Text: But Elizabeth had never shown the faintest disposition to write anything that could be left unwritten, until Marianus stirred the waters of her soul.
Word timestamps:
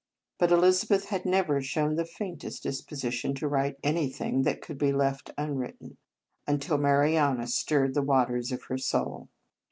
But 0.39 0.51
Elizabeth 0.51 1.09
had 1.09 1.25
never 1.25 1.61
shown 1.61 1.95
the 1.95 2.05
faintest 2.07 2.63
disposition 2.63 3.35
to 3.35 3.47
write 3.47 3.75
anything 3.83 4.41
that 4.41 4.59
could 4.59 4.79
be 4.79 4.91
left 4.91 5.29
unwritten, 5.37 5.97
until 6.47 6.79
Marianus 6.79 7.53
stirred 7.53 7.93
the 7.93 8.01
waters 8.01 8.51
of 8.51 8.63
her 8.63 8.79
soul. 8.79 9.29